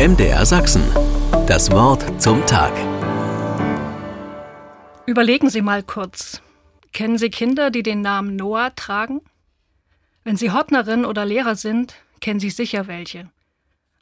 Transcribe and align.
MDR 0.00 0.46
Sachsen. 0.46 0.82
Das 1.46 1.70
Wort 1.72 2.22
zum 2.22 2.46
Tag. 2.46 2.72
Überlegen 5.04 5.50
Sie 5.50 5.60
mal 5.60 5.82
kurz. 5.82 6.40
Kennen 6.94 7.18
Sie 7.18 7.28
Kinder, 7.28 7.70
die 7.70 7.82
den 7.82 8.00
Namen 8.00 8.34
Noah 8.34 8.74
tragen? 8.74 9.20
Wenn 10.24 10.38
Sie 10.38 10.52
Hortnerin 10.52 11.04
oder 11.04 11.26
Lehrer 11.26 11.54
sind, 11.54 11.96
kennen 12.22 12.40
Sie 12.40 12.48
sicher 12.48 12.86
welche. 12.86 13.28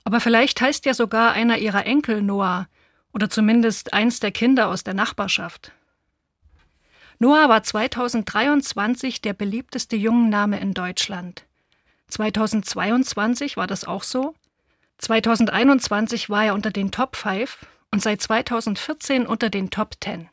Aber 0.05 0.21
vielleicht 0.21 0.61
heißt 0.61 0.87
ja 0.87 0.95
sogar 0.95 1.33
einer 1.33 1.59
Ihrer 1.59 1.85
Enkel 1.85 2.23
Noah 2.23 2.69
oder 3.13 3.29
zumindest 3.29 3.93
eins 3.93 4.21
der 4.21 4.31
Kinder 4.31 4.69
aus 4.69 4.85
der 4.85 4.95
Nachbarschaft. 4.95 5.73
Noah 7.19 7.49
war 7.49 7.65
2023 7.65 9.21
der 9.21 9.33
beliebteste 9.33 9.97
Jungenname 9.97 10.61
in 10.61 10.75
Deutschland. 10.75 11.45
2022 12.07 13.57
war 13.57 13.67
das 13.67 13.83
auch 13.85 14.05
so 14.05 14.37
2021 14.99 16.29
war 16.29 16.47
er 16.47 16.55
unter 16.55 16.71
den 16.71 16.91
Top 16.91 17.15
5 17.15 17.67
und 17.93 18.03
seit 18.03 18.21
2014 18.21 19.27
unter 19.27 19.49
den 19.49 19.71
Top 19.71 19.95
10. 20.03 20.29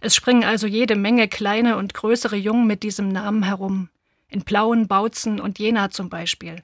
Es 0.00 0.14
springen 0.14 0.44
also 0.44 0.68
jede 0.68 0.94
Menge 0.94 1.26
kleine 1.26 1.76
und 1.76 1.92
größere 1.92 2.36
Jungen 2.36 2.66
mit 2.66 2.84
diesem 2.84 3.08
Namen 3.08 3.42
herum. 3.42 3.88
In 4.28 4.42
Plauen, 4.42 4.86
Bautzen 4.86 5.40
und 5.40 5.58
Jena 5.58 5.90
zum 5.90 6.08
Beispiel. 6.08 6.62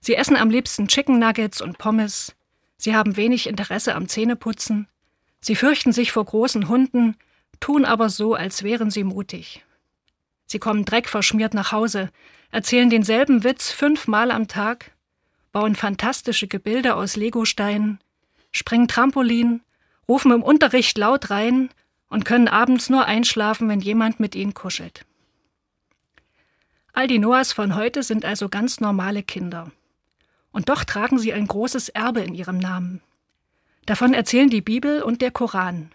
Sie 0.00 0.14
essen 0.14 0.36
am 0.36 0.50
liebsten 0.50 0.86
Chicken 0.88 1.18
Nuggets 1.18 1.60
und 1.62 1.78
Pommes. 1.78 2.36
Sie 2.76 2.94
haben 2.94 3.16
wenig 3.16 3.46
Interesse 3.46 3.94
am 3.94 4.08
Zähneputzen. 4.08 4.88
Sie 5.40 5.56
fürchten 5.56 5.92
sich 5.92 6.12
vor 6.12 6.24
großen 6.24 6.68
Hunden, 6.68 7.16
tun 7.60 7.84
aber 7.84 8.10
so, 8.10 8.34
als 8.34 8.62
wären 8.62 8.90
sie 8.90 9.04
mutig. 9.04 9.64
Sie 10.46 10.58
kommen 10.58 10.84
dreckverschmiert 10.84 11.54
nach 11.54 11.72
Hause, 11.72 12.10
erzählen 12.50 12.90
denselben 12.90 13.44
Witz 13.44 13.70
fünfmal 13.70 14.30
am 14.30 14.46
Tag 14.48 14.92
bauen 15.56 15.74
fantastische 15.74 16.48
Gebilde 16.48 16.96
aus 16.96 17.16
Legosteinen, 17.16 17.98
springen 18.52 18.88
Trampolin, 18.88 19.62
rufen 20.06 20.30
im 20.30 20.42
Unterricht 20.42 20.98
laut 20.98 21.30
rein 21.30 21.70
und 22.10 22.26
können 22.26 22.46
abends 22.46 22.90
nur 22.90 23.06
einschlafen, 23.06 23.66
wenn 23.70 23.80
jemand 23.80 24.20
mit 24.20 24.34
ihnen 24.34 24.52
kuschelt. 24.52 25.06
All 26.92 27.06
die 27.06 27.18
Noahs 27.18 27.54
von 27.54 27.74
heute 27.74 28.02
sind 28.02 28.26
also 28.26 28.50
ganz 28.50 28.80
normale 28.80 29.22
Kinder. 29.22 29.72
Und 30.52 30.68
doch 30.68 30.84
tragen 30.84 31.18
sie 31.18 31.32
ein 31.32 31.46
großes 31.46 31.88
Erbe 31.88 32.20
in 32.20 32.34
ihrem 32.34 32.58
Namen. 32.58 33.00
Davon 33.86 34.12
erzählen 34.12 34.50
die 34.50 34.60
Bibel 34.60 35.02
und 35.02 35.22
der 35.22 35.30
Koran. 35.30 35.90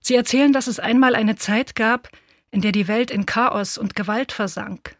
Sie 0.00 0.14
erzählen, 0.14 0.52
dass 0.52 0.66
es 0.66 0.78
einmal 0.78 1.14
eine 1.14 1.36
Zeit 1.36 1.74
gab, 1.74 2.10
in 2.50 2.60
der 2.60 2.72
die 2.72 2.86
Welt 2.86 3.10
in 3.10 3.24
Chaos 3.24 3.78
und 3.78 3.96
Gewalt 3.96 4.30
versank. 4.30 4.98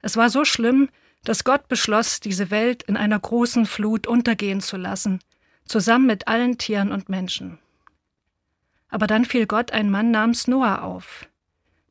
Es 0.00 0.16
war 0.16 0.30
so 0.30 0.46
schlimm, 0.46 0.88
dass 1.24 1.44
Gott 1.44 1.68
beschloss, 1.68 2.20
diese 2.20 2.50
Welt 2.50 2.82
in 2.84 2.96
einer 2.96 3.18
großen 3.18 3.66
Flut 3.66 4.06
untergehen 4.06 4.60
zu 4.60 4.76
lassen, 4.76 5.20
zusammen 5.64 6.06
mit 6.06 6.28
allen 6.28 6.58
Tieren 6.58 6.92
und 6.92 7.08
Menschen. 7.08 7.58
Aber 8.88 9.06
dann 9.06 9.24
fiel 9.24 9.46
Gott 9.46 9.72
ein 9.72 9.90
Mann 9.90 10.10
namens 10.10 10.46
Noah 10.46 10.82
auf. 10.82 11.28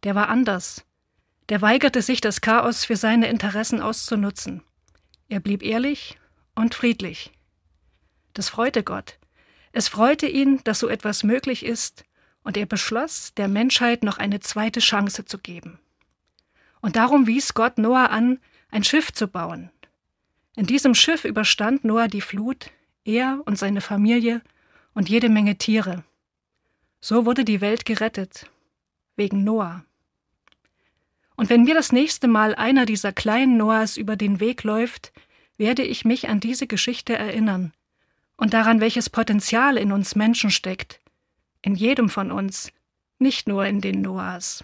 Der 0.03 0.15
war 0.15 0.29
anders. 0.29 0.83
Der 1.49 1.61
weigerte 1.61 2.01
sich, 2.01 2.21
das 2.21 2.41
Chaos 2.41 2.85
für 2.85 2.95
seine 2.95 3.29
Interessen 3.29 3.81
auszunutzen. 3.81 4.63
Er 5.29 5.39
blieb 5.39 5.63
ehrlich 5.63 6.17
und 6.55 6.75
friedlich. 6.75 7.31
Das 8.33 8.49
freute 8.49 8.83
Gott. 8.83 9.17
Es 9.71 9.87
freute 9.87 10.27
ihn, 10.27 10.61
dass 10.63 10.79
so 10.79 10.87
etwas 10.87 11.23
möglich 11.23 11.65
ist, 11.65 12.03
und 12.43 12.55
er 12.55 12.65
beschloss, 12.65 13.33
der 13.35 13.49
Menschheit 13.49 14.03
noch 14.03 14.17
eine 14.17 14.39
zweite 14.39 14.79
Chance 14.79 15.25
zu 15.25 15.37
geben. 15.37 15.79
Und 16.79 16.95
darum 16.95 17.27
wies 17.27 17.53
Gott 17.53 17.77
Noah 17.77 18.09
an, 18.09 18.39
ein 18.69 18.83
Schiff 18.83 19.11
zu 19.11 19.27
bauen. 19.27 19.71
In 20.55 20.65
diesem 20.65 20.95
Schiff 20.95 21.23
überstand 21.23 21.83
Noah 21.83 22.07
die 22.07 22.21
Flut, 22.21 22.71
er 23.05 23.41
und 23.45 23.57
seine 23.57 23.81
Familie 23.81 24.41
und 24.93 25.09
jede 25.09 25.29
Menge 25.29 25.57
Tiere. 25.57 26.03
So 26.99 27.25
wurde 27.25 27.45
die 27.45 27.61
Welt 27.61 27.85
gerettet, 27.85 28.49
wegen 29.15 29.43
Noah. 29.43 29.85
Und 31.35 31.49
wenn 31.51 31.63
mir 31.63 31.75
das 31.75 31.91
nächste 31.91 32.27
Mal 32.27 32.55
einer 32.55 32.85
dieser 32.85 33.13
kleinen 33.13 33.57
Noahs 33.57 33.95
über 33.95 34.15
den 34.15 34.39
Weg 34.39 34.63
läuft, 34.63 35.13
werde 35.57 35.83
ich 35.83 36.03
mich 36.03 36.27
an 36.27 36.39
diese 36.39 36.67
Geschichte 36.67 37.15
erinnern 37.15 37.73
und 38.37 38.53
daran, 38.53 38.81
welches 38.81 39.09
Potenzial 39.09 39.77
in 39.77 39.91
uns 39.91 40.15
Menschen 40.15 40.49
steckt, 40.49 40.99
in 41.61 41.75
jedem 41.75 42.09
von 42.09 42.31
uns, 42.31 42.71
nicht 43.19 43.47
nur 43.47 43.65
in 43.65 43.81
den 43.81 44.01
Noahs. 44.01 44.63